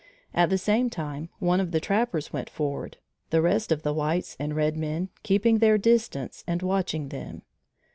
[0.33, 2.97] At the same time, one of the trappers went forward,
[3.29, 7.43] the rest of the whites and red men keeping their distance and watching them.